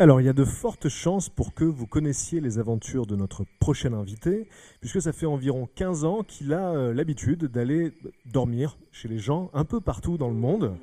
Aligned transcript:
Alors, 0.00 0.18
il 0.22 0.24
y 0.24 0.30
a 0.30 0.32
de 0.32 0.46
fortes 0.46 0.88
chances 0.88 1.28
pour 1.28 1.52
que 1.52 1.62
vous 1.62 1.86
connaissiez 1.86 2.40
les 2.40 2.58
aventures 2.58 3.04
de 3.04 3.16
notre 3.16 3.44
prochain 3.58 3.92
invité, 3.92 4.48
puisque 4.80 5.02
ça 5.02 5.12
fait 5.12 5.26
environ 5.26 5.68
15 5.74 6.04
ans 6.06 6.22
qu'il 6.22 6.54
a 6.54 6.70
euh, 6.70 6.94
l'habitude 6.94 7.44
d'aller 7.44 7.92
dormir 8.24 8.78
chez 8.92 9.08
les 9.08 9.18
gens 9.18 9.50
un 9.52 9.66
peu 9.66 9.78
partout 9.78 10.16
dans 10.16 10.28
le 10.28 10.34
monde. 10.34 10.74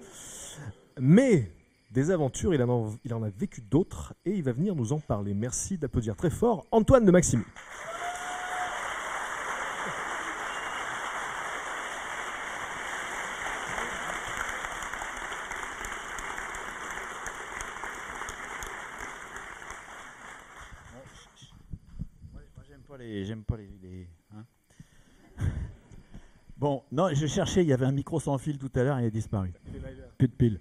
Mais 1.00 1.52
des 1.90 2.12
aventures, 2.12 2.54
il 2.54 2.62
en 2.62 3.24
a, 3.24 3.30
vécu 3.30 3.62
d'autres 3.62 4.14
et 4.24 4.34
il 4.34 4.44
va 4.44 4.52
venir 4.52 4.76
nous 4.76 4.94
en 4.94 5.00
parler. 5.00 5.34
Merci 5.34 5.80
d'applaudir 5.80 6.16
très 6.16 6.30
fort 6.30 6.68
Antoine 6.70 7.04
de 7.04 7.10
Maxime. 7.10 7.44
J'aime 22.68 22.82
pas 22.98 23.04
les. 23.04 23.26
J'aime 23.26 23.44
pas 23.44 23.58
les. 23.58 23.70
les- 23.82 24.08
hein. 24.36 24.46
bon, 26.58 26.84
non, 26.92 27.10
je 27.14 27.28
cherchais, 27.28 27.64
il 27.64 27.68
y 27.68 27.74
avait 27.74 27.86
un 27.86 27.92
micro 27.92 28.20
sans 28.20 28.38
fil 28.38 28.58
tout 28.58 28.72
à 28.76 28.84
l'heure, 28.84 29.00
il 29.00 29.06
a 29.06 29.10
disparu. 29.10 29.54
Plus 30.18 30.28
de 30.28 30.34
pile. 30.34 30.60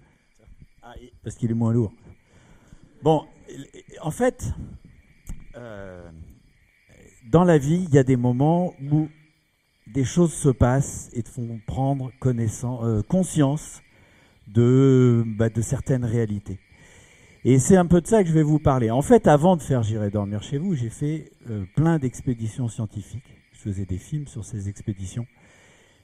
Ah, 0.82 0.94
et- 1.00 1.12
parce 1.22 1.36
qu'il 1.36 1.50
est 1.50 1.54
moins 1.54 1.72
lourd. 1.72 1.92
Bon, 3.02 3.26
en 4.00 4.10
fait, 4.10 4.52
euh, 5.56 6.10
dans 7.30 7.44
la 7.44 7.58
vie, 7.58 7.84
il 7.88 7.94
y 7.94 7.98
a 7.98 8.04
des 8.04 8.16
moments 8.16 8.74
où 8.90 9.08
des 9.86 10.04
choses 10.04 10.32
se 10.32 10.48
passent 10.48 11.10
et 11.12 11.22
te 11.22 11.28
font 11.28 11.60
prendre 11.66 12.12
connaissance, 12.18 12.80
euh, 12.84 13.02
conscience 13.02 13.82
de, 14.48 15.24
bah, 15.26 15.48
de 15.48 15.60
certaines 15.62 16.04
réalités. 16.04 16.58
Et 17.48 17.60
c'est 17.60 17.76
un 17.76 17.86
peu 17.86 18.00
de 18.00 18.08
ça 18.08 18.24
que 18.24 18.28
je 18.28 18.34
vais 18.34 18.42
vous 18.42 18.58
parler. 18.58 18.90
En 18.90 19.02
fait, 19.02 19.28
avant 19.28 19.54
de 19.56 19.62
faire 19.62 19.84
J'irai 19.84 20.10
dormir 20.10 20.42
chez 20.42 20.58
vous, 20.58 20.74
j'ai 20.74 20.90
fait 20.90 21.30
euh, 21.48 21.64
plein 21.76 22.00
d'expéditions 22.00 22.66
scientifiques. 22.66 23.36
Je 23.52 23.60
faisais 23.60 23.84
des 23.84 23.98
films 23.98 24.26
sur 24.26 24.44
ces 24.44 24.68
expéditions. 24.68 25.28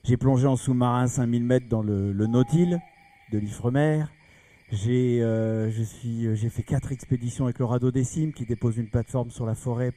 J'ai 0.04 0.16
plongé 0.16 0.46
en 0.46 0.54
sous-marin 0.54 1.08
5000 1.08 1.42
mètres 1.42 1.68
dans 1.68 1.82
le, 1.82 2.12
le 2.12 2.26
Nautile 2.28 2.80
de 3.32 3.38
l'Ifremer. 3.38 4.04
J'ai 4.70 5.18
euh, 5.20 5.68
euh, 5.68 6.48
fait 6.48 6.62
quatre 6.62 6.92
expéditions 6.92 7.46
avec 7.46 7.58
le 7.58 7.64
radeau 7.64 7.90
des 7.90 8.04
cimes 8.04 8.32
qui 8.32 8.46
dépose 8.46 8.76
une 8.76 8.88
plateforme 8.88 9.32
sur 9.32 9.44
la 9.44 9.56
forêt, 9.56 9.92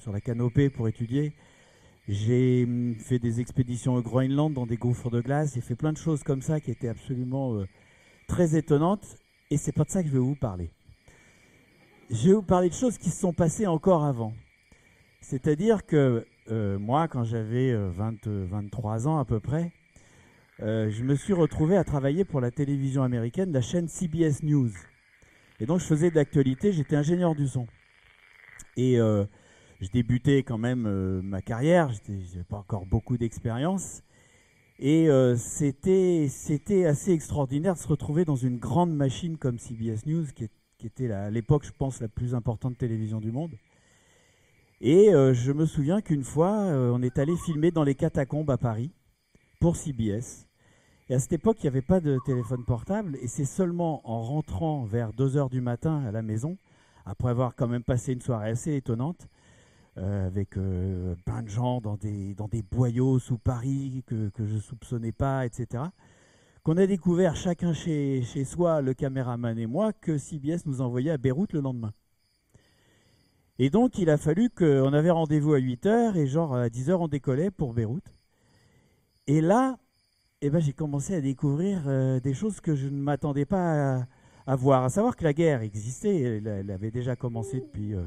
sur 0.00 0.12
la 0.12 0.20
canopée 0.20 0.68
pour 0.68 0.86
étudier. 0.86 1.32
J'ai 2.08 2.64
hum, 2.64 2.94
fait 2.96 3.18
des 3.18 3.40
expéditions 3.40 3.94
au 3.94 4.02
Groenland 4.02 4.52
dans 4.52 4.66
des 4.66 4.76
gouffres 4.76 5.08
de 5.08 5.22
glace. 5.22 5.54
J'ai 5.54 5.62
fait 5.62 5.76
plein 5.76 5.94
de 5.94 5.98
choses 5.98 6.22
comme 6.22 6.42
ça 6.42 6.60
qui 6.60 6.70
étaient 6.70 6.88
absolument 6.88 7.64
très 8.28 8.54
étonnantes. 8.54 9.16
Et 9.48 9.56
c'est 9.56 9.72
pas 9.72 9.84
de 9.84 9.90
ça 9.90 10.02
que 10.02 10.08
je 10.10 10.12
vais 10.12 10.18
vous 10.18 10.36
parler. 10.36 10.70
Je 12.10 12.28
vais 12.28 12.34
vous 12.34 12.42
parler 12.42 12.68
de 12.68 12.74
choses 12.74 12.98
qui 12.98 13.08
se 13.08 13.20
sont 13.20 13.32
passées 13.32 13.68
encore 13.68 14.04
avant. 14.04 14.32
C'est-à-dire 15.20 15.86
que 15.86 16.26
euh, 16.50 16.76
moi, 16.78 17.06
quand 17.06 17.22
j'avais 17.22 17.70
euh, 17.70 17.90
20, 17.90 18.26
euh, 18.26 18.46
23 18.50 19.06
ans 19.06 19.18
à 19.18 19.24
peu 19.24 19.38
près, 19.38 19.72
euh, 20.60 20.90
je 20.90 21.04
me 21.04 21.14
suis 21.14 21.32
retrouvé 21.32 21.76
à 21.76 21.84
travailler 21.84 22.24
pour 22.24 22.40
la 22.40 22.50
télévision 22.50 23.04
américaine, 23.04 23.52
la 23.52 23.60
chaîne 23.60 23.86
CBS 23.86 24.42
News. 24.42 24.70
Et 25.60 25.66
donc 25.66 25.78
je 25.78 25.84
faisais 25.84 26.10
de 26.10 26.24
j'étais 26.72 26.96
ingénieur 26.96 27.36
du 27.36 27.46
son. 27.46 27.66
Et 28.76 28.98
euh, 28.98 29.24
je 29.80 29.88
débutais 29.90 30.42
quand 30.42 30.58
même 30.58 30.86
euh, 30.86 31.22
ma 31.22 31.42
carrière, 31.42 31.90
je 31.92 32.12
n'avais 32.12 32.44
pas 32.48 32.56
encore 32.56 32.86
beaucoup 32.86 33.18
d'expérience. 33.18 34.02
Et 34.80 35.08
euh, 35.10 35.36
c'était 35.36 36.86
assez 36.86 37.12
extraordinaire 37.12 37.74
de 37.74 37.78
se 37.78 37.86
retrouver 37.86 38.24
dans 38.24 38.36
une 38.36 38.58
grande 38.58 38.92
machine 38.92 39.36
comme 39.36 39.58
CBS 39.58 40.06
News, 40.06 40.24
qui, 40.34 40.44
est- 40.44 40.50
qui 40.80 40.86
était 40.86 41.12
à 41.12 41.30
l'époque, 41.30 41.64
je 41.64 41.72
pense, 41.76 42.00
la 42.00 42.08
plus 42.08 42.34
importante 42.34 42.78
télévision 42.78 43.20
du 43.20 43.30
monde. 43.30 43.52
Et 44.80 45.12
euh, 45.12 45.34
je 45.34 45.52
me 45.52 45.66
souviens 45.66 46.00
qu'une 46.00 46.24
fois, 46.24 46.52
euh, 46.52 46.90
on 46.94 47.02
est 47.02 47.18
allé 47.18 47.36
filmer 47.36 47.70
dans 47.70 47.84
les 47.84 47.94
catacombes 47.94 48.50
à 48.50 48.56
Paris 48.56 48.90
pour 49.60 49.76
CBS. 49.76 50.48
Et 51.10 51.14
à 51.14 51.18
cette 51.18 51.34
époque, 51.34 51.58
il 51.60 51.64
n'y 51.64 51.68
avait 51.68 51.82
pas 51.82 52.00
de 52.00 52.18
téléphone 52.24 52.64
portable. 52.64 53.18
Et 53.20 53.28
c'est 53.28 53.44
seulement 53.44 54.00
en 54.10 54.22
rentrant 54.22 54.84
vers 54.84 55.12
2 55.12 55.36
heures 55.36 55.50
du 55.50 55.60
matin 55.60 56.02
à 56.06 56.12
la 56.12 56.22
maison, 56.22 56.56
après 57.04 57.28
avoir 57.28 57.54
quand 57.54 57.68
même 57.68 57.82
passé 57.82 58.14
une 58.14 58.22
soirée 58.22 58.48
assez 58.48 58.74
étonnante, 58.74 59.28
euh, 59.98 60.28
avec 60.28 60.52
plein 61.26 61.42
de 61.42 61.48
gens 61.48 61.82
dans 61.82 61.98
des, 61.98 62.34
dans 62.34 62.48
des 62.48 62.62
boyaux 62.62 63.18
sous 63.18 63.36
Paris 63.36 64.02
que, 64.06 64.30
que 64.30 64.46
je 64.46 64.54
ne 64.54 64.60
soupçonnais 64.60 65.12
pas, 65.12 65.44
etc., 65.44 65.82
qu'on 66.62 66.76
a 66.76 66.86
découvert 66.86 67.36
chacun 67.36 67.72
chez, 67.72 68.22
chez 68.22 68.44
soi, 68.44 68.80
le 68.80 68.94
caméraman 68.94 69.58
et 69.58 69.66
moi, 69.66 69.92
que 69.92 70.18
CBS 70.18 70.66
nous 70.66 70.80
envoyait 70.80 71.10
à 71.10 71.18
Beyrouth 71.18 71.52
le 71.52 71.60
lendemain. 71.60 71.92
Et 73.58 73.68
donc, 73.68 73.98
il 73.98 74.08
a 74.08 74.16
fallu 74.16 74.48
qu'on 74.48 74.92
avait 74.92 75.10
rendez-vous 75.10 75.52
à 75.52 75.58
8 75.58 75.86
heures 75.86 76.16
et 76.16 76.26
genre 76.26 76.54
à 76.54 76.70
10 76.70 76.90
heures, 76.90 77.00
on 77.02 77.08
décollait 77.08 77.50
pour 77.50 77.74
Beyrouth. 77.74 78.14
Et 79.26 79.40
là, 79.40 79.78
eh 80.40 80.48
ben, 80.48 80.60
j'ai 80.60 80.72
commencé 80.72 81.14
à 81.14 81.20
découvrir 81.20 81.82
euh, 81.86 82.20
des 82.20 82.32
choses 82.32 82.60
que 82.60 82.74
je 82.74 82.88
ne 82.88 82.96
m'attendais 82.96 83.44
pas 83.44 84.06
à, 84.46 84.56
voir. 84.56 84.84
À 84.84 84.88
savoir 84.88 85.14
que 85.14 85.24
la 85.24 85.34
guerre 85.34 85.60
existait, 85.60 86.20
elle, 86.20 86.46
elle 86.46 86.70
avait 86.70 86.90
déjà 86.90 87.16
commencé 87.16 87.60
depuis, 87.60 87.94
euh, 87.94 88.02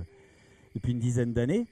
une 0.88 1.00
dizaine 1.00 1.34
d'années. 1.34 1.68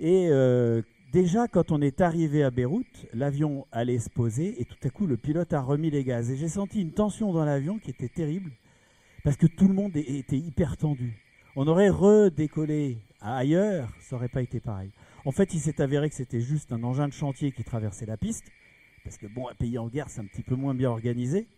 Et 0.00 0.28
euh, 0.30 0.82
déjà, 1.12 1.48
quand 1.48 1.72
on 1.72 1.80
est 1.80 2.00
arrivé 2.00 2.42
à 2.42 2.50
Beyrouth, 2.50 3.06
l'avion 3.12 3.66
allait 3.72 3.98
se 3.98 4.10
poser 4.10 4.60
et 4.60 4.64
tout 4.64 4.76
à 4.84 4.90
coup, 4.90 5.06
le 5.06 5.16
pilote 5.16 5.52
a 5.52 5.60
remis 5.60 5.90
les 5.90 6.04
gaz. 6.04 6.30
Et 6.30 6.36
j'ai 6.36 6.48
senti 6.48 6.80
une 6.80 6.92
tension 6.92 7.32
dans 7.32 7.44
l'avion 7.44 7.78
qui 7.78 7.90
était 7.90 8.08
terrible 8.08 8.52
parce 9.24 9.36
que 9.36 9.46
tout 9.46 9.68
le 9.68 9.74
monde 9.74 9.96
était 9.96 10.38
hyper 10.38 10.76
tendu. 10.76 11.22
On 11.56 11.66
aurait 11.66 11.88
redécollé 11.88 12.98
ailleurs, 13.20 13.88
ça 14.00 14.16
n'aurait 14.16 14.28
pas 14.28 14.42
été 14.42 14.60
pareil. 14.60 14.90
En 15.24 15.32
fait, 15.32 15.54
il 15.54 15.60
s'est 15.60 15.80
avéré 15.80 16.08
que 16.08 16.14
c'était 16.14 16.40
juste 16.40 16.72
un 16.72 16.82
engin 16.84 17.08
de 17.08 17.12
chantier 17.12 17.52
qui 17.52 17.64
traversait 17.64 18.06
la 18.06 18.16
piste, 18.16 18.44
parce 19.04 19.18
que 19.18 19.26
bon, 19.26 19.48
un 19.48 19.54
pays 19.54 19.78
en 19.78 19.88
guerre, 19.88 20.08
c'est 20.08 20.20
un 20.20 20.26
petit 20.26 20.42
peu 20.42 20.54
moins 20.54 20.74
bien 20.74 20.90
organisé. 20.90 21.48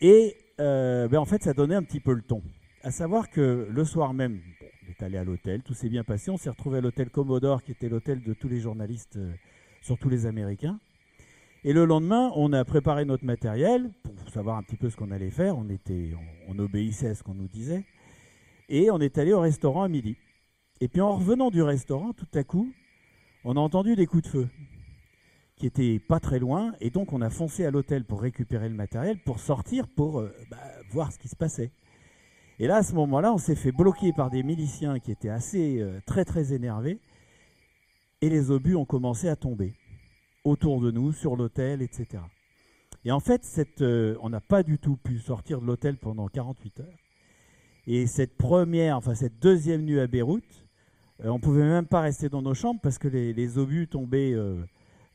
Et 0.00 0.36
euh, 0.60 1.08
ben, 1.08 1.18
en 1.18 1.24
fait, 1.24 1.42
ça 1.42 1.52
donnait 1.52 1.74
un 1.74 1.82
petit 1.82 2.00
peu 2.00 2.12
le 2.12 2.22
ton. 2.22 2.42
À 2.82 2.90
savoir 2.90 3.30
que 3.30 3.68
le 3.70 3.84
soir 3.84 4.14
même, 4.14 4.40
est 4.98 5.04
allé 5.04 5.18
à 5.18 5.24
l'hôtel, 5.24 5.62
tout 5.62 5.74
s'est 5.74 5.88
bien 5.88 6.04
passé. 6.04 6.30
On 6.30 6.36
s'est 6.36 6.50
retrouvé 6.50 6.78
à 6.78 6.80
l'hôtel 6.80 7.10
Commodore, 7.10 7.62
qui 7.62 7.72
était 7.72 7.88
l'hôtel 7.88 8.22
de 8.22 8.32
tous 8.34 8.48
les 8.48 8.60
journalistes, 8.60 9.16
euh, 9.16 9.32
surtout 9.80 10.08
les 10.08 10.26
Américains. 10.26 10.78
Et 11.64 11.72
le 11.72 11.84
lendemain, 11.84 12.30
on 12.36 12.52
a 12.52 12.64
préparé 12.64 13.04
notre 13.04 13.24
matériel 13.24 13.90
pour 14.02 14.30
savoir 14.30 14.56
un 14.56 14.62
petit 14.62 14.76
peu 14.76 14.90
ce 14.90 14.96
qu'on 14.96 15.10
allait 15.10 15.30
faire. 15.30 15.56
On, 15.56 15.68
était, 15.68 16.12
on, 16.48 16.58
obéissait 16.58 17.08
à 17.08 17.14
ce 17.14 17.22
qu'on 17.22 17.34
nous 17.34 17.48
disait. 17.48 17.84
Et 18.68 18.90
on 18.90 19.00
est 19.00 19.18
allé 19.18 19.32
au 19.32 19.40
restaurant 19.40 19.82
à 19.82 19.88
midi. 19.88 20.16
Et 20.80 20.88
puis 20.88 21.00
en 21.00 21.16
revenant 21.16 21.50
du 21.50 21.62
restaurant, 21.62 22.12
tout 22.12 22.28
à 22.34 22.44
coup, 22.44 22.72
on 23.44 23.56
a 23.56 23.60
entendu 23.60 23.96
des 23.96 24.06
coups 24.06 24.24
de 24.24 24.28
feu 24.28 24.48
qui 25.56 25.66
étaient 25.66 25.98
pas 25.98 26.20
très 26.20 26.38
loin. 26.38 26.72
Et 26.80 26.90
donc 26.90 27.12
on 27.12 27.20
a 27.22 27.30
foncé 27.30 27.64
à 27.64 27.70
l'hôtel 27.70 28.04
pour 28.04 28.20
récupérer 28.22 28.68
le 28.68 28.76
matériel, 28.76 29.18
pour 29.18 29.40
sortir, 29.40 29.88
pour 29.88 30.20
euh, 30.20 30.32
bah, 30.50 30.58
voir 30.90 31.12
ce 31.12 31.18
qui 31.18 31.28
se 31.28 31.36
passait. 31.36 31.72
Et 32.58 32.66
là, 32.66 32.76
à 32.76 32.82
ce 32.82 32.94
moment-là, 32.94 33.32
on 33.32 33.38
s'est 33.38 33.54
fait 33.54 33.72
bloquer 33.72 34.12
par 34.12 34.30
des 34.30 34.42
miliciens 34.42 34.98
qui 34.98 35.12
étaient 35.12 35.28
assez 35.28 35.80
euh, 35.80 36.00
très 36.06 36.24
très 36.24 36.52
énervés. 36.52 37.00
Et 38.20 38.28
les 38.28 38.50
obus 38.50 38.74
ont 38.74 38.84
commencé 38.84 39.28
à 39.28 39.36
tomber 39.36 39.74
autour 40.44 40.80
de 40.80 40.90
nous, 40.90 41.12
sur 41.12 41.36
l'hôtel, 41.36 41.82
etc. 41.82 42.22
Et 43.04 43.12
en 43.12 43.20
fait, 43.20 43.42
euh, 43.80 44.16
on 44.20 44.28
n'a 44.28 44.40
pas 44.40 44.62
du 44.62 44.78
tout 44.78 44.96
pu 44.96 45.18
sortir 45.18 45.60
de 45.60 45.66
l'hôtel 45.66 45.96
pendant 45.96 46.26
48 46.28 46.80
heures. 46.80 46.98
Et 47.86 48.06
cette 48.06 48.36
première, 48.36 48.96
enfin 48.96 49.14
cette 49.14 49.38
deuxième 49.38 49.82
nuit 49.82 50.00
à 50.00 50.06
Beyrouth, 50.06 50.66
euh, 51.24 51.28
on 51.28 51.38
pouvait 51.38 51.62
même 51.62 51.86
pas 51.86 52.00
rester 52.00 52.28
dans 52.28 52.42
nos 52.42 52.54
chambres 52.54 52.80
parce 52.82 52.98
que 52.98 53.08
les, 53.08 53.58
obus 53.58 53.88
tombaient. 53.88 54.32
euh, 54.34 54.62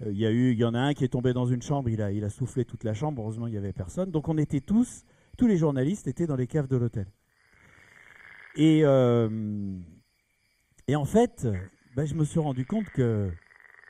Il 0.05 0.17
y, 0.17 0.65
en 0.65 0.73
a 0.73 0.79
un 0.79 0.93
qui 0.93 1.03
est 1.03 1.09
tombé 1.09 1.33
dans 1.33 1.45
une 1.45 1.61
chambre, 1.61 1.89
il 1.89 2.01
a 2.01 2.29
soufflé 2.29 2.65
toute 2.65 2.83
la 2.83 2.93
chambre, 2.93 3.21
heureusement 3.21 3.47
il 3.47 3.51
n'y 3.51 3.57
avait 3.57 3.73
personne. 3.73 4.11
Donc 4.11 4.27
on 4.27 4.37
était 4.37 4.59
tous, 4.59 5.05
tous 5.37 5.47
les 5.47 5.57
journalistes 5.57 6.07
étaient 6.07 6.27
dans 6.27 6.35
les 6.35 6.47
caves 6.47 6.67
de 6.67 6.77
l'hôtel. 6.77 7.05
Et, 8.55 8.81
euh, 8.83 9.29
en 10.93 11.05
fait, 11.05 11.47
bah, 11.95 12.05
je 12.05 12.13
me 12.13 12.23
suis 12.23 12.39
rendu 12.39 12.65
compte 12.65 12.85
que 12.89 13.31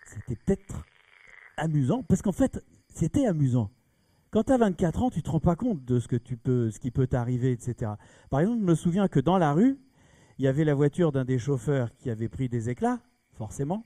c'était 0.06 0.36
peut-être 0.36 0.86
amusant, 1.58 2.04
parce 2.04 2.22
qu'en 2.22 2.32
fait, 2.32 2.64
c'était 2.94 3.26
amusant. 3.26 3.70
Quand 4.32 4.44
tu 4.44 4.54
as 4.54 4.58
24 4.58 5.04
ans, 5.04 5.10
tu 5.10 5.22
te 5.22 5.30
rends 5.30 5.40
pas 5.40 5.56
compte 5.56 5.84
de 5.86 6.00
ce, 6.00 6.08
que 6.08 6.16
tu 6.16 6.38
peux, 6.38 6.72
ce 6.72 6.80
qui 6.80 6.92
peut 6.92 7.08
t'arriver, 7.08 7.52
etc. 7.52 7.92
Par 8.30 8.40
exemple, 8.40 8.62
je 8.62 8.66
me 8.66 8.76
souviens 8.76 9.08
que 9.08 9.20
dans 9.20 9.38
la 9.38 9.54
rue, 9.54 9.80
il 10.40 10.46
y 10.46 10.48
avait 10.48 10.64
la 10.64 10.74
voiture 10.74 11.12
d'un 11.12 11.26
des 11.26 11.38
chauffeurs 11.38 11.96
qui 11.98 12.10
avait 12.10 12.30
pris 12.30 12.50
des 12.50 12.70
éclats, 12.70 13.00
forcément, 13.38 13.86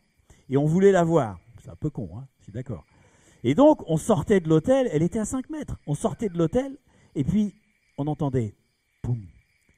et 0.50 0.58
on 0.58 0.66
voulait 0.66 0.92
la 0.92 1.04
voir. 1.04 1.40
C'est 1.62 1.70
un 1.70 1.76
peu 1.76 1.90
con, 1.90 2.10
hein, 2.18 2.28
je 2.40 2.46
suis 2.46 2.54
d'accord. 2.54 2.86
Et 3.44 3.56
donc, 3.56 3.84
on 3.88 3.98
sortait 3.98 4.40
de 4.40 4.48
l'hôtel, 4.48 4.88
elle 4.92 5.04
était 5.04 5.20
à 5.20 5.26
5 5.26 5.50
mètres. 5.50 5.78
On 5.86 5.96
sortait 5.96 6.30
de 6.30 6.38
l'hôtel, 6.38 6.78
et 7.16 7.24
puis 7.24 7.54
on 7.98 8.08
entendait 8.08 8.56
boum. 9.04 9.28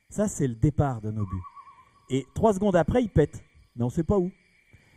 Ça, 0.09 0.27
c'est 0.27 0.47
le 0.47 0.55
départ 0.55 1.01
d'un 1.01 1.15
obus. 1.17 1.43
Et 2.09 2.25
trois 2.33 2.53
secondes 2.53 2.75
après, 2.75 3.03
il 3.03 3.09
pète, 3.09 3.43
mais 3.75 3.83
on 3.83 3.87
ne 3.87 3.91
sait 3.91 4.03
pas 4.03 4.17
où. 4.17 4.31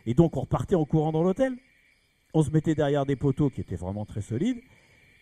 Et 0.07 0.15
donc, 0.15 0.35
on 0.35 0.41
repartait 0.41 0.75
en 0.75 0.85
courant 0.85 1.11
dans 1.11 1.21
l'hôtel. 1.21 1.55
On 2.33 2.41
se 2.41 2.49
mettait 2.49 2.73
derrière 2.73 3.05
des 3.05 3.15
poteaux 3.15 3.51
qui 3.51 3.61
étaient 3.61 3.75
vraiment 3.75 4.05
très 4.05 4.21
solides. 4.21 4.59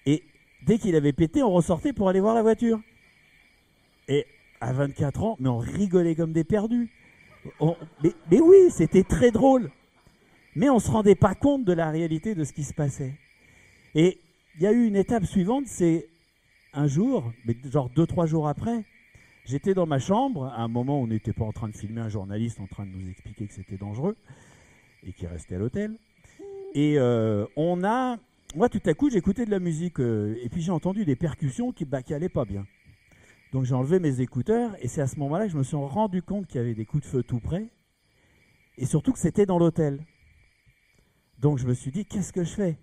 Et 0.05 0.23
dès 0.65 0.77
qu'il 0.77 0.95
avait 0.95 1.11
pété, 1.11 1.43
on 1.43 1.51
ressortait 1.51 1.91
pour 1.91 2.07
aller 2.07 2.21
voir 2.21 2.35
la 2.35 2.41
voiture. 2.41 2.79
Et 4.07 4.25
à 4.61 4.71
24 4.71 5.23
ans, 5.23 5.35
mais 5.39 5.49
on 5.49 5.57
rigolait 5.57 6.15
comme 6.15 6.31
des 6.31 6.45
perdus. 6.45 6.89
mais, 7.59 8.13
mais, 8.31 8.39
oui, 8.39 8.69
c'était 8.69 9.03
très 9.03 9.31
drôle. 9.31 9.71
Mais 10.55 10.69
on 10.69 10.75
ne 10.75 10.79
se 10.79 10.89
rendait 10.89 11.15
pas 11.15 11.35
compte 11.35 11.65
de 11.65 11.73
la 11.73 11.91
réalité 11.91 12.33
de 12.33 12.45
ce 12.45 12.53
qui 12.53 12.63
se 12.63 12.73
passait. 12.73 13.13
Et 13.93 14.21
il 14.55 14.61
y 14.61 14.67
a 14.67 14.71
eu 14.71 14.85
une 14.85 14.95
étape 14.95 15.25
suivante, 15.25 15.67
c'est 15.67 16.07
un 16.73 16.87
jour, 16.87 17.33
mais 17.43 17.57
genre 17.65 17.89
deux, 17.89 18.07
trois 18.07 18.25
jours 18.25 18.47
après, 18.47 18.85
j'étais 19.45 19.73
dans 19.73 19.85
ma 19.85 19.99
chambre, 19.99 20.45
à 20.45 20.61
un 20.61 20.67
moment 20.67 20.99
où 20.99 21.03
on 21.03 21.07
n'était 21.07 21.33
pas 21.33 21.45
en 21.45 21.51
train 21.51 21.69
de 21.69 21.75
filmer 21.75 22.01
un 22.01 22.09
journaliste 22.09 22.59
en 22.59 22.67
train 22.67 22.85
de 22.85 22.91
nous 22.91 23.09
expliquer 23.09 23.47
que 23.47 23.53
c'était 23.53 23.77
dangereux, 23.77 24.15
et 25.03 25.13
qui 25.13 25.27
restait 25.27 25.55
à 25.55 25.59
l'hôtel. 25.59 25.97
Et 26.73 26.97
euh, 26.97 27.45
on 27.55 27.83
a 27.83 28.17
moi, 28.53 28.67
tout 28.67 28.81
à 28.85 28.93
coup, 28.93 29.09
j'écoutais 29.09 29.45
de 29.45 29.51
la 29.51 29.59
musique 29.59 29.99
euh, 30.01 30.35
et 30.43 30.49
puis 30.49 30.61
j'ai 30.61 30.71
entendu 30.71 31.05
des 31.05 31.15
percussions 31.15 31.71
qui, 31.71 31.85
bah, 31.85 32.03
qui 32.03 32.13
pas 32.27 32.43
bien. 32.43 32.65
Donc 33.53 33.63
j'ai 33.63 33.73
enlevé 33.73 33.99
mes 33.99 34.19
écouteurs 34.19 34.75
et 34.81 34.89
c'est 34.89 35.01
à 35.01 35.07
ce 35.07 35.17
moment-là 35.19 35.45
que 35.45 35.53
je 35.53 35.57
me 35.57 35.63
suis 35.63 35.77
rendu 35.77 36.21
compte 36.21 36.47
qu'il 36.47 36.57
y 36.57 36.63
avait 36.63 36.73
des 36.73 36.85
coups 36.85 37.03
de 37.03 37.09
feu 37.09 37.23
tout 37.23 37.39
près 37.39 37.69
et 38.77 38.85
surtout 38.85 39.13
que 39.13 39.19
c'était 39.19 39.45
dans 39.45 39.57
l'hôtel. 39.57 40.05
Donc 41.39 41.59
je 41.59 41.67
me 41.67 41.73
suis 41.73 41.91
dit, 41.91 42.05
qu'est-ce 42.05 42.33
que 42.33 42.43
je 42.43 42.53
fais? 42.53 42.77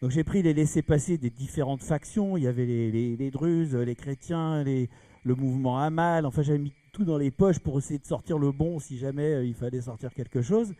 Donc 0.00 0.10
j'ai 0.10 0.24
pris 0.24 0.42
les 0.42 0.54
laissés-passer 0.54 1.18
des 1.18 1.30
différentes 1.30 1.82
factions. 1.82 2.36
Il 2.36 2.42
y 2.42 2.48
avait 2.48 2.66
les, 2.66 3.16
les, 3.16 3.30
Druzes, 3.30 3.76
les 3.76 3.94
chrétiens, 3.94 4.64
les, 4.64 4.90
le 5.24 5.34
mouvement 5.34 5.78
Hamal. 5.78 6.26
Enfin, 6.26 6.42
j'avais 6.42 6.58
mis 6.58 6.72
tout 6.92 7.04
dans 7.04 7.18
les 7.18 7.30
poches 7.30 7.58
pour 7.58 7.78
essayer 7.78 7.98
de 7.98 8.06
sortir 8.06 8.38
le 8.38 8.52
bon 8.52 8.78
si 8.78 8.98
jamais 8.98 9.34
euh, 9.34 9.44
il 9.44 9.54
fallait 9.54 9.80
sortir 9.80 10.12
quelque 10.12 10.42
chose. 10.42 10.74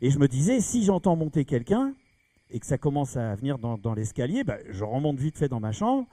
Et 0.00 0.10
je 0.10 0.18
me 0.18 0.28
disais, 0.28 0.60
si 0.60 0.84
j'entends 0.84 1.16
monter 1.16 1.44
quelqu'un, 1.44 1.94
et 2.50 2.60
que 2.60 2.66
ça 2.66 2.78
commence 2.78 3.16
à 3.16 3.34
venir 3.34 3.58
dans, 3.58 3.94
l'escalier, 3.94 4.44
bah, 4.44 4.58
je 4.68 4.84
remonte 4.84 5.18
vite 5.18 5.36
fait 5.36 5.48
dans 5.48 5.60
ma 5.60 5.72
chambre. 5.72 6.06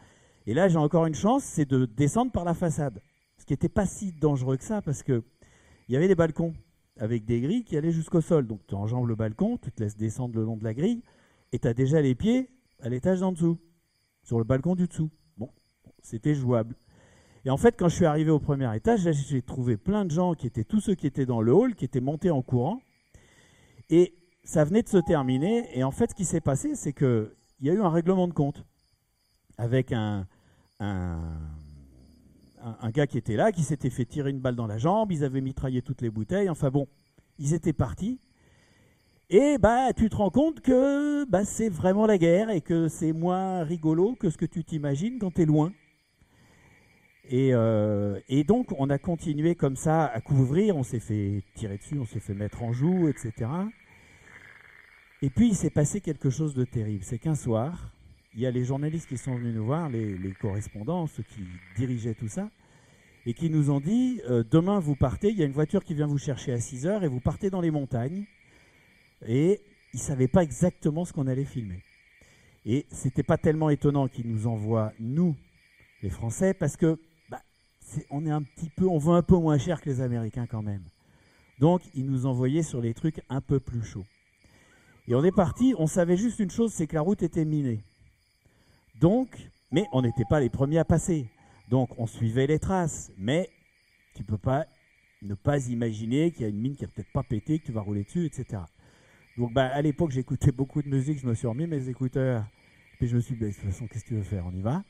Et 0.48 0.54
là, 0.54 0.68
j'ai 0.68 0.78
encore 0.78 1.06
une 1.06 1.16
chance, 1.16 1.44
c'est 1.44 1.70
de 1.70 1.86
descendre 1.86 2.32
par 2.32 2.44
la 2.44 2.54
façade. 2.54 3.02
Ce 3.38 3.46
qui 3.46 3.54
n'était 3.54 3.70
pas 3.70 3.86
si 3.86 4.12
dangereux 4.12 4.58
que 4.58 4.64
ça, 4.64 4.82
parce 4.82 5.04
qu'il 5.04 5.22
y 5.90 5.96
avait 5.96 6.08
des 6.08 6.16
balcons 6.16 6.54
avec 6.98 7.26
des 7.26 7.42
grilles 7.42 7.64
qui 7.64 7.78
allaient 7.78 7.92
jusqu'au 7.92 8.22
sol. 8.22 8.48
Donc 8.48 8.66
tu 8.68 8.76
enjambes 8.76 9.08
le 9.08 9.16
balcon, 9.16 9.58
tu 9.58 9.72
te 9.72 9.84
laisses 9.84 9.98
descendre 9.98 10.36
le 10.36 10.44
long 10.44 10.58
de 10.58 10.64
la 10.64 10.74
grille, 10.74 11.04
et 11.52 11.60
tu 11.60 11.68
as 11.68 11.74
déjà 11.74 12.02
les 12.02 12.16
pieds 12.16 12.50
à 12.82 12.90
l'étage 12.90 13.20
d'en 13.20 13.32
dessous, 13.32 13.58
sur 14.24 14.38
le 14.38 14.44
balcon 14.44 14.76
du 14.76 14.88
dessous. 14.88 15.10
Bon, 15.38 15.50
c'était 16.02 16.36
jouable. 16.36 16.76
Et 17.46 17.50
en 17.50 17.58
fait, 17.58 17.76
quand 17.78 17.90
je 17.90 17.96
suis 17.96 18.06
arrivé 18.06 18.32
au 18.32 18.40
premier 18.40 18.74
étage, 18.76 19.02
j'ai 19.12 19.42
trouvé 19.42 19.76
plein 19.76 20.06
de 20.06 20.12
gens 20.12 20.34
qui 20.34 20.48
étaient 20.48 20.64
tous 20.64 20.80
ceux 20.80 20.96
qui 20.96 21.08
étaient 21.08 21.26
dans 21.26 21.42
le 21.42 21.54
hall, 21.54 21.76
qui 21.76 21.84
étaient 21.84 22.00
montés 22.00 22.32
en 22.32 22.42
courant. 22.42 22.80
Et 23.90 24.16
ça 24.44 24.64
venait 24.64 24.82
de 24.82 24.90
se 24.90 24.98
terminer. 24.98 25.68
Et 25.78 25.84
en 25.84 25.92
fait, 25.92 26.12
ce 26.12 26.16
qui 26.16 26.24
s'est 26.24 26.42
passé, 26.42 26.76
c'est 26.76 26.94
qu'il 26.94 27.32
y 27.62 27.70
a 27.70 27.74
eu 27.74 27.82
un 27.82 27.90
règlement 27.90 28.28
de 28.30 28.34
compte 28.34 28.66
avec 29.58 29.92
un, 29.92 30.26
gars 32.94 33.08
qui 33.08 33.18
était 33.18 33.36
là, 33.36 33.52
qui 33.52 33.64
s'était 33.64 33.90
fait 33.90 34.06
tirer 34.06 34.30
une 34.30 34.40
balle 34.40 34.56
dans 34.56 34.68
la 34.68 34.78
jambe. 34.78 35.12
Ils 35.12 35.26
avaient 35.26 35.42
mitraillé 35.42 35.82
toutes 35.82 36.02
les 36.02 36.10
bouteilles. 36.10 36.50
Enfin 36.50 36.70
bon, 36.70 36.88
ils 37.40 37.54
étaient 37.54 37.74
partis. 37.74 38.22
Et 39.30 39.58
bah, 39.58 39.92
tu 39.94 40.10
te 40.10 40.16
rends 40.16 40.30
compte 40.30 40.62
que 40.62 41.26
bah, 41.26 41.44
c'est 41.44 41.70
vraiment 41.70 42.06
la 42.06 42.18
guerre 42.18 42.50
et 42.52 42.62
que 42.62 42.88
c'est 42.88 43.12
moins 43.12 43.64
rigolo 43.64 44.16
que 44.16 44.30
ce 44.30 44.38
que 44.38 44.46
tu 44.46 44.64
t'imagines 44.64 45.20
quand 45.20 45.32
tu 45.34 45.42
es 45.42 45.46
loin. 45.46 45.74
Et, 47.30 47.54
euh, 47.54 48.20
et, 48.28 48.44
donc, 48.44 48.74
on 48.78 48.90
a 48.90 48.98
continué 48.98 49.56
comme 49.56 49.76
ça 49.76 50.06
à 50.06 50.20
couvrir. 50.20 50.76
On 50.76 50.84
s'est 50.84 51.00
fait 51.00 51.44
tirer 51.56 51.78
dessus, 51.78 51.98
on 51.98 52.06
s'est 52.06 52.20
fait 52.20 52.34
mettre 52.34 52.64
en 52.64 52.74
joue, 52.74 53.08
etc. 53.08 53.50
Et 55.24 55.30
puis 55.30 55.48
il 55.48 55.56
s'est 55.56 55.70
passé 55.70 56.02
quelque 56.02 56.30
chose 56.30 56.54
de 56.54 56.66
terrible. 56.66 57.02
C'est 57.06 57.18
qu'un 57.18 57.36
soir, 57.36 57.94
il 58.34 58.42
y 58.42 58.46
a 58.46 58.52
les 58.52 58.66
journalistes 58.66 59.08
qui 59.08 59.18
sont 59.18 59.36
venus 59.36 59.56
nous 59.56 59.64
voir, 59.64 59.88
les, 59.88 60.34
correspondants, 60.42 61.08
ceux 61.08 61.24
qui 61.24 61.46
dirigeaient 61.78 62.14
tout 62.14 62.28
ça, 62.28 62.50
et 63.26 63.34
qui 63.34 63.50
nous 63.50 63.70
ont 63.70 63.80
dit 63.80 64.20
euh, 64.30 64.44
demain 64.44 64.80
vous 64.80 64.98
partez, 64.98 65.30
il 65.30 65.38
y 65.38 65.42
a 65.42 65.46
une 65.46 65.54
voiture 65.54 65.86
qui 65.86 65.94
vient 65.94 66.08
vous 66.08 66.18
chercher 66.18 66.52
à 66.52 66.60
6 66.60 66.88
heures 66.88 67.06
et 67.06 67.08
vous 67.08 67.22
partez 67.22 67.50
dans 67.50 67.62
les 67.62 67.72
montagnes. 67.72 68.26
Et 69.26 69.62
ils 69.94 69.98
ne 69.98 70.02
savaient 70.02 70.28
pas 70.28 70.44
exactement 70.44 71.06
ce 71.06 71.14
qu'on 71.14 71.28
allait 71.28 71.46
filmer. 71.46 71.82
Et 72.66 72.86
c'était 72.90 73.24
pas 73.24 73.38
tellement 73.38 73.70
étonnant 73.70 74.10
qu'ils 74.10 74.28
nous 74.28 74.46
envoient, 74.46 74.92
nous, 75.00 75.38
les 76.02 76.10
Français, 76.10 76.54
parce 76.54 76.76
que 76.76 77.00
on 78.10 78.26
est 78.26 78.32
un 78.32 78.42
petit 78.42 78.70
peu, 78.70 78.88
on 78.88 78.98
vend 78.98 79.16
un 79.16 79.24
peu 79.24 79.38
moins 79.38 79.58
cher 79.58 79.82
que 79.82 79.90
les 79.90 80.02
Américains 80.02 80.48
quand 80.48 80.62
même. 80.62 80.84
Donc 81.60 81.82
ils 81.94 82.06
nous 82.06 82.26
envoyaient 82.26 82.64
sur 82.64 82.82
les 82.82 82.94
trucs 82.94 83.22
un 83.30 83.42
peu 83.42 83.60
plus 83.60 83.84
chauds. 83.84 84.06
Et 85.08 85.16
on 85.16 85.24
est 85.24 85.36
parti, 85.36 85.76
on 85.78 85.88
savait 85.88 86.18
juste 86.18 86.40
une 86.40 86.52
chose, 86.52 86.74
c'est 86.74 86.88
que 86.88 86.96
la 86.96 87.02
route 87.02 87.24
était 87.24 87.46
minée. 87.46 87.84
Donc, 88.96 89.52
mais 89.72 89.86
on 89.92 90.02
n'était 90.02 90.26
pas 90.30 90.40
les 90.40 90.50
premiers 90.50 90.80
à 90.80 90.86
passer. 90.86 91.30
Donc 91.70 91.90
on 91.98 92.08
suivait 92.08 92.48
les 92.48 92.60
traces, 92.60 93.12
mais 93.18 93.50
tu 94.16 94.22
ne 94.22 94.28
peux 94.28 94.38
pas 94.38 94.66
ne 95.24 95.36
pas 95.36 95.68
imaginer 95.70 96.32
qu'il 96.32 96.42
y 96.42 96.46
a 96.46 96.50
une 96.50 96.60
mine 96.60 96.76
qui 96.76 96.84
n'a 96.84 96.90
peut-être 96.90 97.12
pas 97.12 97.24
pété, 97.24 97.60
que 97.60 97.66
tu 97.66 97.72
vas 97.72 97.82
rouler 97.82 98.04
dessus, 98.04 98.26
etc. 98.26 98.62
Donc 99.38 99.54
bah, 99.54 99.68
à 99.68 99.82
l'époque, 99.82 100.12
j'écoutais 100.12 100.52
beaucoup 100.52 100.82
de 100.82 100.90
musique, 100.90 101.20
je 101.20 101.26
me 101.26 101.34
suis 101.34 101.48
remis 101.48 101.66
mes 101.66 101.90
écouteurs, 101.90 102.46
puis 102.98 103.08
je 103.08 103.16
me 103.16 103.22
suis 103.22 103.36
dit, 103.36 103.42
bah, 103.42 103.48
de 103.48 103.54
toute 103.54 103.64
façon, 103.64 103.88
qu'est-ce 103.88 104.04
que 104.04 104.10
tu 104.10 104.16
veux 104.16 104.24
faire? 104.24 104.46
On 104.46 104.54
y 104.54 104.62
va? 104.62 104.84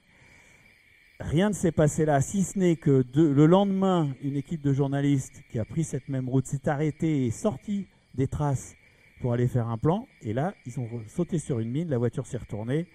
Rien 1.30 1.50
ne 1.50 1.54
s'est 1.54 1.72
passé 1.72 2.06
là, 2.06 2.22
si 2.22 2.44
ce 2.44 2.60
n'est 2.60 2.76
que 2.76 3.04
le 3.16 3.46
lendemain, 3.46 4.14
une 4.22 4.36
équipe 4.36 4.62
de 4.62 4.72
journalistes 4.72 5.42
qui 5.50 5.58
a 5.58 5.66
pris 5.66 5.84
cette 5.84 6.08
même 6.10 6.30
route 6.30 6.46
s'est 6.46 6.70
arrêtée 6.70 7.26
et 7.26 7.32
sorti 7.32 7.88
des 8.14 8.28
traces 8.28 8.76
pour 9.20 9.34
aller 9.34 9.48
faire 9.48 9.68
un 9.70 9.78
plan. 9.78 10.08
Et 10.22 10.34
là, 10.34 10.54
ils 10.66 10.80
ont 10.80 10.88
sauté 11.08 11.40
sur 11.40 11.60
une 11.60 11.72
mine, 11.72 11.90
la 11.90 11.98
voiture 11.98 12.28
s'est 12.28 12.38
retournée. 12.38 12.88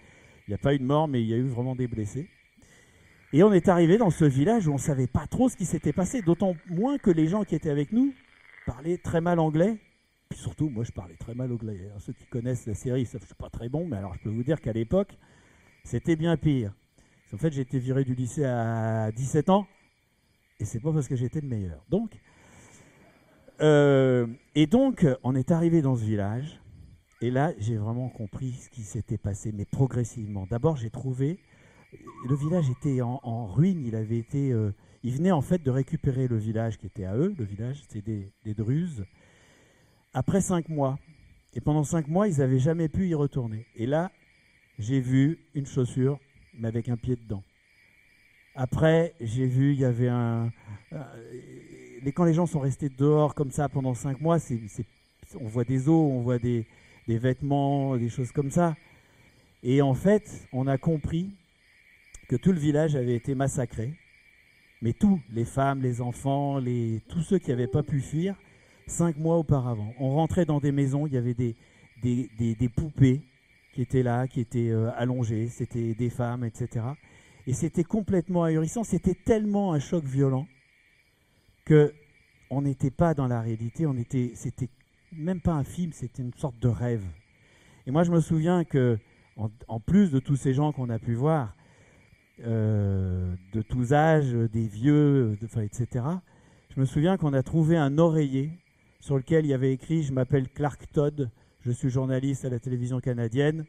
Il 0.46 0.50
n'y 0.50 0.54
a 0.54 0.58
pas 0.58 0.74
eu 0.74 0.78
de 0.78 0.84
mort, 0.84 1.08
mais 1.08 1.20
il 1.20 1.28
y 1.28 1.34
a 1.34 1.36
eu 1.36 1.48
vraiment 1.48 1.74
des 1.74 1.88
blessés. 1.88 2.28
Et 3.32 3.42
on 3.42 3.52
est 3.52 3.68
arrivé 3.68 3.98
dans 3.98 4.10
ce 4.10 4.24
village 4.24 4.68
où 4.68 4.70
on 4.70 4.74
ne 4.74 4.80
savait 4.80 5.06
pas 5.06 5.26
trop 5.26 5.48
ce 5.48 5.56
qui 5.56 5.64
s'était 5.64 5.92
passé, 5.92 6.22
d'autant 6.22 6.54
moins 6.68 6.98
que 6.98 7.10
les 7.10 7.26
gens 7.26 7.44
qui 7.44 7.54
étaient 7.54 7.70
avec 7.70 7.92
nous 7.92 8.14
parlaient 8.66 8.98
très 8.98 9.20
mal 9.20 9.38
anglais. 9.38 9.78
Puis 10.28 10.38
surtout, 10.38 10.68
moi, 10.68 10.84
je 10.84 10.92
parlais 10.92 11.16
très 11.16 11.34
mal 11.34 11.50
anglais. 11.50 11.86
Alors, 11.86 12.00
ceux 12.00 12.12
qui 12.12 12.26
connaissent 12.26 12.66
la 12.66 12.74
série 12.74 13.04
savent 13.04 13.20
que 13.20 13.26
je 13.26 13.34
suis 13.34 13.42
pas 13.42 13.50
très 13.50 13.68
bon, 13.68 13.86
mais 13.86 13.96
alors 13.96 14.14
je 14.14 14.20
peux 14.20 14.30
vous 14.30 14.44
dire 14.44 14.60
qu'à 14.60 14.72
l'époque, 14.72 15.16
c'était 15.82 16.16
bien 16.16 16.36
pire. 16.36 16.72
En 17.32 17.36
fait, 17.36 17.52
j'ai 17.52 17.60
été 17.60 17.78
viré 17.78 18.04
du 18.04 18.14
lycée 18.14 18.44
à 18.44 19.12
17 19.12 19.50
ans, 19.50 19.66
et 20.58 20.64
c'est 20.64 20.80
pas 20.80 20.92
parce 20.92 21.08
que 21.08 21.16
j'étais 21.16 21.40
le 21.40 21.48
meilleur. 21.48 21.84
Donc, 21.90 22.18
euh, 23.60 24.26
et 24.54 24.66
donc, 24.66 25.06
on 25.22 25.34
est 25.34 25.50
arrivé 25.50 25.82
dans 25.82 25.96
ce 25.96 26.04
village, 26.04 26.60
et 27.20 27.30
là, 27.30 27.52
j'ai 27.58 27.76
vraiment 27.76 28.08
compris 28.08 28.52
ce 28.52 28.70
qui 28.70 28.82
s'était 28.82 29.18
passé, 29.18 29.52
mais 29.52 29.66
progressivement. 29.66 30.46
D'abord, 30.46 30.76
j'ai 30.76 30.88
trouvé, 30.88 31.38
le 32.26 32.34
village 32.34 32.70
était 32.70 33.02
en, 33.02 33.46
ruine, 33.46 33.84
il 33.84 33.94
avait 33.94 34.18
été, 34.18 34.52
euh, 34.52 34.72
il 35.02 35.12
venait 35.14 35.32
en 35.32 35.42
fait 35.42 35.62
de 35.62 35.70
récupérer 35.70 36.28
le 36.28 36.36
village 36.36 36.78
qui 36.78 36.86
était 36.86 37.04
à 37.04 37.14
eux, 37.16 37.34
le 37.36 37.44
village, 37.44 37.82
c'était 37.82 38.02
des, 38.02 38.32
des 38.44 38.54
Druzes, 38.54 39.04
après 40.14 40.40
cinq 40.40 40.68
mois. 40.68 40.98
Et 41.54 41.60
pendant 41.60 41.84
cinq 41.84 42.08
mois, 42.08 42.28
ils 42.28 42.38
n'avaient 42.38 42.58
jamais 42.58 42.88
pu 42.88 43.08
y 43.08 43.14
retourner. 43.14 43.66
Et 43.74 43.86
là, 43.86 44.12
j'ai 44.78 45.00
vu 45.00 45.40
une 45.54 45.66
chaussure, 45.66 46.20
mais 46.58 46.68
avec 46.68 46.88
un 46.88 46.96
pied 46.96 47.16
dedans. 47.16 47.42
Après, 48.54 49.14
j'ai 49.20 49.46
vu, 49.46 49.72
il 49.72 49.80
y 49.80 49.84
avait 49.84 50.08
un, 50.08 50.52
quand 52.12 52.24
les 52.24 52.34
gens 52.34 52.46
sont 52.46 52.60
restés 52.60 52.88
dehors 52.88 53.34
comme 53.34 53.50
ça 53.50 53.68
pendant 53.68 53.94
cinq 53.94 54.20
mois, 54.20 54.38
on 55.40 55.46
voit 55.46 55.64
des 55.64 55.88
os, 55.88 55.94
on 55.94 56.20
voit 56.20 56.38
des, 56.38 56.66
vêtements, 57.06 57.96
des 57.96 58.08
choses 58.08 58.32
comme 58.32 58.50
ça. 58.50 58.76
Et 59.62 59.82
en 59.82 59.94
fait, 59.94 60.48
on 60.52 60.66
a 60.66 60.78
compris 60.78 61.30
que 62.28 62.36
tout 62.36 62.52
le 62.52 62.58
village 62.58 62.96
avait 62.96 63.14
été 63.14 63.34
massacré. 63.34 63.94
Mais 64.80 64.92
tous, 64.92 65.20
les 65.30 65.44
femmes, 65.44 65.82
les 65.82 66.00
enfants, 66.00 66.60
tous 67.08 67.22
ceux 67.22 67.38
qui 67.38 67.50
n'avaient 67.50 67.66
pas 67.66 67.82
pu 67.82 68.00
fuir, 68.00 68.36
cinq 68.86 69.16
mois 69.16 69.36
auparavant. 69.36 69.92
On 69.98 70.10
rentrait 70.10 70.44
dans 70.44 70.60
des 70.60 70.70
maisons, 70.70 71.06
il 71.06 71.14
y 71.14 71.16
avait 71.16 71.34
des, 71.34 72.68
poupées 72.76 73.22
qui 73.78 73.82
étaient 73.82 74.02
là, 74.02 74.26
qui 74.26 74.40
étaient 74.40 74.70
euh, 74.70 74.90
allongées, 74.96 75.46
c'était 75.46 75.94
des 75.94 76.10
femmes, 76.10 76.42
etc. 76.42 76.84
Et 77.46 77.52
c'était 77.52 77.84
complètement 77.84 78.42
ahurissant, 78.42 78.82
c'était 78.82 79.14
tellement 79.14 79.72
un 79.72 79.78
choc 79.78 80.02
violent 80.02 80.48
que 81.64 81.94
on 82.50 82.62
n'était 82.62 82.90
pas 82.90 83.14
dans 83.14 83.28
la 83.28 83.40
réalité, 83.40 83.86
on 83.86 83.96
était, 83.96 84.32
c'était 84.34 84.68
même 85.12 85.40
pas 85.40 85.52
un 85.52 85.62
film, 85.62 85.92
c'était 85.92 86.24
une 86.24 86.34
sorte 86.34 86.58
de 86.58 86.66
rêve. 86.66 87.04
Et 87.86 87.92
moi, 87.92 88.02
je 88.02 88.10
me 88.10 88.20
souviens 88.20 88.64
que, 88.64 88.98
en, 89.36 89.78
plus 89.78 90.10
de 90.10 90.18
tous 90.18 90.34
ces 90.34 90.54
gens 90.54 90.72
qu'on 90.72 90.90
a 90.90 90.98
pu 90.98 91.14
voir, 91.14 91.54
euh, 92.44 93.32
de 93.52 93.62
tous 93.62 93.92
âges, 93.92 94.32
des 94.32 94.66
vieux, 94.66 95.38
etc., 95.62 96.04
je 96.74 96.80
me 96.80 96.84
souviens 96.84 97.16
qu'on 97.16 97.32
a 97.32 97.44
trouvé 97.44 97.76
un 97.76 97.96
oreiller 97.98 98.50
sur 98.98 99.16
lequel 99.16 99.46
il 99.46 99.50
y 99.50 99.54
avait 99.54 99.72
écrit 99.72 100.02
Je 100.02 100.12
m'appelle 100.12 100.48
Clark 100.48 100.84
Todd, 100.92 101.30
je 101.60 101.70
suis 101.70 101.90
journaliste 101.90 102.44
à 102.44 102.50
la 102.50 102.58
télévision 102.58 103.00
canadienne, 103.00 103.64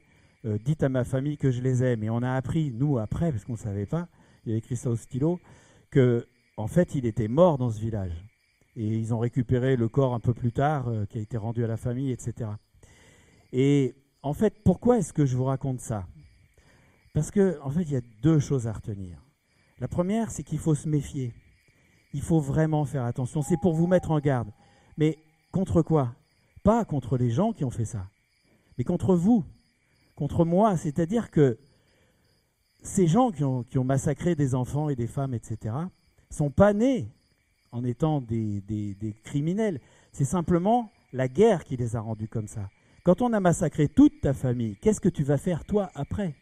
euh, 0.46 0.58
dites 0.64 0.84
à 0.84 0.90
ma 0.90 1.04
famille 1.04 1.38
que 1.38 1.52
je 1.52 1.62
les 1.62 1.84
aime. 1.84 2.04
Et 2.04 2.10
on 2.10 2.22
a 2.22 2.34
appris, 2.34 2.72
nous, 2.72 2.98
après, 2.98 3.32
parce 3.32 3.46
qu'on 3.46 3.54
ne 3.54 3.58
savait 3.58 3.86
pas, 3.86 4.08
il 4.46 4.50
y 4.50 4.52
avait 4.54 4.60
écrit 4.60 4.78
ça 4.78 4.90
au 4.90 4.96
stylo, 4.96 5.40
que 5.92 6.26
en 6.58 6.68
fait, 6.68 6.96
il 6.96 7.06
était 7.06 7.28
mort 7.28 7.58
dans 7.58 7.70
ce 7.70 7.80
village. 7.80 8.26
Et 8.76 8.88
ils 8.88 9.14
ont 9.14 9.20
récupéré 9.20 9.76
le 9.76 9.90
corps 9.90 10.14
un 10.14 10.20
peu 10.20 10.34
plus 10.34 10.52
tard, 10.52 10.88
euh, 10.88 11.06
qui 11.06 11.18
a 11.18 11.22
été 11.22 11.38
rendu 11.38 11.64
à 11.64 11.68
la 11.68 11.78
famille, 11.78 12.12
etc. 12.12 12.52
Et 13.52 13.96
en 14.22 14.34
fait, 14.34 14.62
pourquoi 14.64 14.98
est-ce 14.98 15.14
que 15.14 15.26
je 15.26 15.36
vous 15.36 15.46
raconte 15.46 15.80
ça? 15.80 16.06
Parce 17.14 17.32
que, 17.32 17.60
en 17.62 17.70
fait, 17.70 17.82
il 17.84 17.92
y 17.92 17.96
a 17.96 18.02
deux 18.22 18.40
choses 18.40 18.68
à 18.68 18.74
retenir. 18.74 19.24
La 19.80 19.88
première, 19.88 20.32
c'est 20.32 20.44
qu'il 20.44 20.60
faut 20.60 20.76
se 20.76 20.88
méfier. 20.88 21.34
Il 22.14 22.22
faut 22.22 22.40
vraiment 22.40 22.86
faire 22.86 23.06
attention. 23.06 23.42
C'est 23.42 23.60
pour 23.62 23.74
vous 23.74 23.88
mettre 23.88 24.12
en 24.12 24.20
garde. 24.20 24.52
Mais 24.98 25.18
contre 25.52 25.82
quoi? 25.82 26.16
Pas 26.64 26.86
contre 26.86 27.18
les 27.18 27.30
gens 27.30 27.54
qui 27.54 27.64
ont 27.64 27.70
fait 27.70 27.86
ça, 27.86 28.10
mais 28.78 28.84
contre 28.84 29.16
vous, 29.16 29.46
contre 30.16 30.46
moi. 30.46 30.78
C'est-à-dire 30.78 31.32
que 31.32 31.58
ces 32.82 33.08
gens 33.08 33.32
qui 33.32 33.44
ont, 33.44 33.84
massacré 33.84 34.36
des 34.36 34.56
enfants 34.56 34.90
et 34.90 34.96
des 34.96 35.08
femmes, 35.08 35.34
etc., 35.34 35.76
sont 36.30 36.52
pas 36.52 36.74
nés 36.74 37.12
en 37.72 37.84
étant 37.84 38.22
des, 38.22 38.62
des 38.62 39.16
criminels. 39.24 39.80
C'est 40.12 40.26
simplement 40.26 40.92
la 41.14 41.28
guerre 41.28 41.64
qui 41.64 41.78
les 41.78 41.96
a 41.96 42.02
rendus 42.02 42.28
comme 42.28 42.48
ça. 42.48 42.70
Quand 43.04 43.22
on 43.22 43.34
a 43.34 43.40
massacré 43.40 43.88
toute 43.88 44.22
ta 44.22 44.34
famille, 44.34 44.76
qu'est-ce 44.82 45.02
que 45.02 45.10
tu 45.10 45.24
vas 45.24 45.38
faire 45.38 45.64
toi 45.66 45.90
après? 45.96 46.36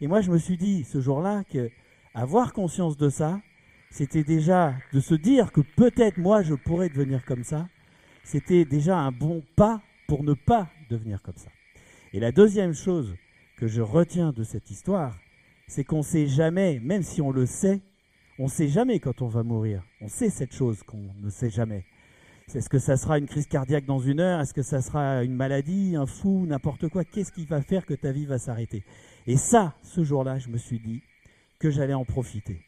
Et 0.00 0.06
moi, 0.06 0.20
je 0.20 0.30
me 0.30 0.38
suis 0.38 0.56
dit 0.56 0.84
ce 0.84 1.00
jour-là 1.00 1.44
que 1.44 1.70
avoir 2.14 2.52
conscience 2.52 2.96
de 2.96 3.08
ça, 3.08 3.40
c'était 3.90 4.24
déjà 4.24 4.74
de 4.92 5.00
se 5.00 5.14
dire 5.14 5.52
que 5.52 5.60
peut-être 5.60 6.18
moi 6.18 6.42
je 6.42 6.54
pourrais 6.54 6.88
devenir 6.88 7.24
comme 7.24 7.44
ça, 7.44 7.68
c'était 8.24 8.64
déjà 8.64 8.98
un 8.98 9.12
bon 9.12 9.42
pas 9.54 9.80
pour 10.08 10.24
ne 10.24 10.34
pas 10.34 10.68
devenir 10.90 11.22
comme 11.22 11.36
ça. 11.36 11.50
Et 12.12 12.20
la 12.20 12.32
deuxième 12.32 12.74
chose 12.74 13.14
que 13.56 13.68
je 13.68 13.82
retiens 13.82 14.32
de 14.32 14.42
cette 14.42 14.70
histoire, 14.70 15.16
c'est 15.66 15.84
qu'on 15.84 15.98
ne 15.98 16.02
sait 16.02 16.26
jamais, 16.26 16.80
même 16.80 17.02
si 17.02 17.22
on 17.22 17.30
le 17.30 17.46
sait, 17.46 17.80
on 18.38 18.44
ne 18.44 18.48
sait 18.48 18.68
jamais 18.68 18.98
quand 18.98 19.22
on 19.22 19.28
va 19.28 19.42
mourir. 19.42 19.82
On 20.00 20.08
sait 20.08 20.30
cette 20.30 20.54
chose 20.54 20.82
qu'on 20.82 21.14
ne 21.22 21.30
sait 21.30 21.50
jamais. 21.50 21.84
Est-ce 22.52 22.68
que 22.68 22.78
ça 22.78 22.96
sera 22.96 23.18
une 23.18 23.26
crise 23.26 23.46
cardiaque 23.46 23.86
dans 23.86 24.00
une 24.00 24.20
heure? 24.20 24.40
Est-ce 24.40 24.52
que 24.52 24.62
ça 24.62 24.82
sera 24.82 25.24
une 25.24 25.34
maladie, 25.34 25.96
un 25.96 26.06
fou, 26.06 26.44
n'importe 26.46 26.88
quoi? 26.88 27.04
Qu'est-ce 27.04 27.32
qui 27.32 27.46
va 27.46 27.62
faire 27.62 27.86
que 27.86 27.94
ta 27.94 28.12
vie 28.12 28.26
va 28.26 28.38
s'arrêter? 28.38 28.84
Et 29.26 29.36
ça, 29.36 29.74
ce 29.82 30.04
jour-là, 30.04 30.38
je 30.38 30.48
me 30.48 30.58
suis 30.58 30.78
dit 30.78 31.02
que 31.58 31.70
j'allais 31.70 31.94
en 31.94 32.04
profiter. 32.04 32.60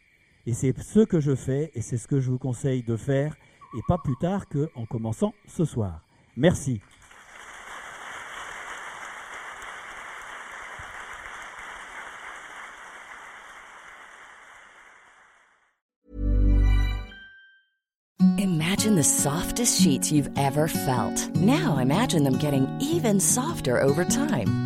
Et 0.46 0.54
c'est 0.54 0.76
ce 0.80 1.00
que 1.00 1.20
je 1.20 1.34
fais 1.34 1.72
et 1.75 1.82
c'est 1.82 1.98
ce 1.98 2.08
que 2.08 2.20
je 2.20 2.30
vous 2.30 2.38
conseille 2.38 2.82
de 2.82 2.96
faire 2.96 3.36
et 3.76 3.83
pas 3.87 3.99
plus 3.99 4.16
tard 4.16 4.47
qu'en 4.49 4.87
commençant 4.87 5.35
ce 5.47 5.64
soir. 5.64 6.00
Merci. 6.37 6.80
Imagine 18.38 18.97
the 18.97 19.04
softest 19.04 19.80
sheets 19.80 20.12
you've 20.12 20.30
ever 20.37 20.68
felt. 20.68 21.35
Now 21.37 21.78
imagine 21.78 22.25
them 22.25 22.38
getting 22.38 22.66
even 22.80 23.18
softer 23.18 23.80
over 23.80 24.04
time. 24.04 24.65